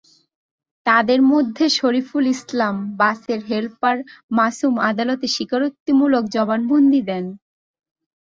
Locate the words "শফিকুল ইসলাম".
1.69-2.75